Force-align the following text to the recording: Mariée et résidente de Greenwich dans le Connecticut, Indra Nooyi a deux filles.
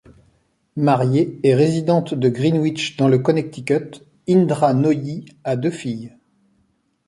Mariée 0.77 1.39
et 1.43 1.53
résidente 1.53 2.15
de 2.15 2.27
Greenwich 2.27 2.97
dans 2.97 3.07
le 3.07 3.19
Connecticut, 3.19 3.99
Indra 4.27 4.73
Nooyi 4.73 5.25
a 5.43 5.55
deux 5.55 5.69
filles. 5.69 6.17